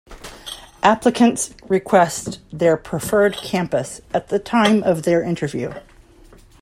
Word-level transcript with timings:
Applicants 0.81 1.53
request 1.67 2.39
their 2.51 2.75
preferred 2.75 3.35
campus 3.37 4.01
at 4.15 4.29
the 4.29 4.39
time 4.39 4.81
of 4.81 5.03
their 5.03 5.21
interview. 5.21 5.73